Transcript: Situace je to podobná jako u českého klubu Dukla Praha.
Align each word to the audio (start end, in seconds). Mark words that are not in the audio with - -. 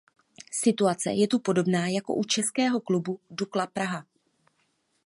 Situace 0.51 1.13
je 1.17 1.27
to 1.27 1.39
podobná 1.39 1.87
jako 1.87 2.13
u 2.15 2.23
českého 2.23 2.79
klubu 2.79 3.19
Dukla 3.29 3.67
Praha. 3.67 4.05